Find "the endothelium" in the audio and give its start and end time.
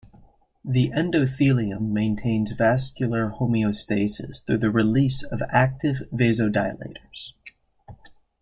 0.65-1.91